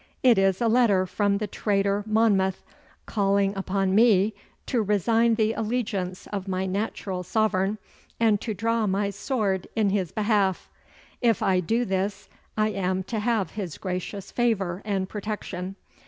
It 0.23 0.39
is 0.39 0.59
a 0.59 0.67
letter 0.67 1.05
from 1.05 1.37
the 1.37 1.45
traitor 1.45 2.03
Monmouth, 2.07 2.63
calling 3.05 3.55
upon 3.55 3.93
me 3.93 4.33
to 4.65 4.81
resign 4.81 5.35
the 5.35 5.53
allegiance 5.53 6.25
of 6.33 6.47
my 6.47 6.65
natural 6.65 7.21
sovereign 7.21 7.77
and 8.19 8.41
to 8.41 8.55
draw 8.55 8.87
my 8.87 9.11
sword 9.11 9.67
in 9.75 9.91
his 9.91 10.11
behalf! 10.11 10.67
If 11.21 11.43
I 11.43 11.59
do 11.59 11.85
this 11.85 12.29
I 12.57 12.69
am 12.69 13.03
to 13.03 13.19
have 13.19 13.51
his 13.51 13.77
gracious 13.77 14.31
favour 14.31 14.81
and 14.85 15.07
protection. 15.07 15.75